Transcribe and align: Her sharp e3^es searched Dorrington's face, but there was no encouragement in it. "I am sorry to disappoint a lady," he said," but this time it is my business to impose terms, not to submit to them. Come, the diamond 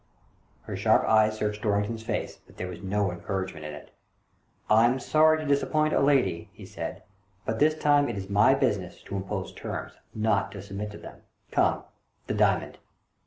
Her 0.63 0.75
sharp 0.75 1.03
e3^es 1.05 1.33
searched 1.33 1.61
Dorrington's 1.61 2.01
face, 2.01 2.35
but 2.47 2.57
there 2.57 2.67
was 2.67 2.81
no 2.81 3.11
encouragement 3.11 3.67
in 3.67 3.75
it. 3.75 3.91
"I 4.67 4.85
am 4.85 4.99
sorry 4.99 5.37
to 5.37 5.45
disappoint 5.45 5.93
a 5.93 5.99
lady," 5.99 6.49
he 6.53 6.65
said," 6.65 7.03
but 7.45 7.59
this 7.59 7.75
time 7.77 8.09
it 8.09 8.17
is 8.17 8.27
my 8.27 8.55
business 8.55 9.03
to 9.03 9.15
impose 9.15 9.53
terms, 9.53 9.91
not 10.15 10.51
to 10.53 10.61
submit 10.63 10.89
to 10.93 10.97
them. 10.97 11.21
Come, 11.51 11.83
the 12.25 12.33
diamond 12.33 12.79